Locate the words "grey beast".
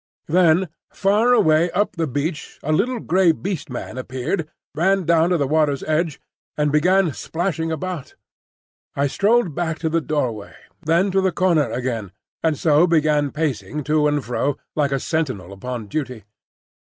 2.99-3.69